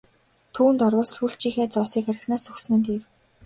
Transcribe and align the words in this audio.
Түүнд 0.53 0.79
орвол 0.87 1.09
сүүлчийнхээ 1.11 1.67
зоосыг 1.73 2.05
архинаас 2.11 2.45
өгсөн 2.51 2.73
нь 2.77 2.83
дээр! 2.87 3.03